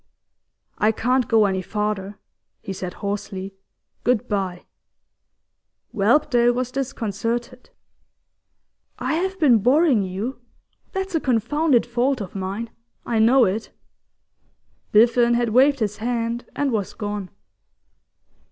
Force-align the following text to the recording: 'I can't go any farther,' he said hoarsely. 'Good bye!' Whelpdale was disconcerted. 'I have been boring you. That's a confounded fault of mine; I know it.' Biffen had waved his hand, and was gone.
'I 0.79 0.93
can't 0.93 1.27
go 1.27 1.45
any 1.45 1.61
farther,' 1.61 2.17
he 2.63 2.73
said 2.73 2.95
hoarsely. 3.05 3.53
'Good 4.03 4.27
bye!' 4.27 4.65
Whelpdale 5.93 6.53
was 6.53 6.71
disconcerted. 6.71 7.69
'I 8.97 9.13
have 9.13 9.39
been 9.39 9.59
boring 9.59 10.01
you. 10.01 10.41
That's 10.93 11.13
a 11.13 11.19
confounded 11.19 11.85
fault 11.85 12.19
of 12.19 12.33
mine; 12.33 12.71
I 13.05 13.19
know 13.19 13.45
it.' 13.45 13.69
Biffen 14.91 15.35
had 15.35 15.49
waved 15.49 15.81
his 15.81 15.97
hand, 15.97 16.45
and 16.55 16.71
was 16.71 16.95
gone. 16.95 17.29